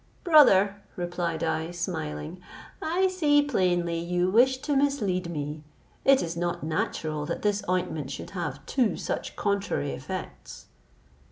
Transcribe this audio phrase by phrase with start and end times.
[0.23, 2.41] "Brother," replied I, smiling,
[2.81, 5.63] "I see plainly you wish to mislead me;
[6.03, 10.65] it is not natural that this ointment should have two such contrary effects."